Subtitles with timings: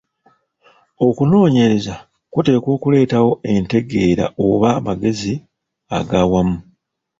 [1.07, 1.95] Okunoonyereza
[2.33, 5.33] kuteekwa okuleetawo entegeera oba amagezi
[5.97, 6.57] aga wamu.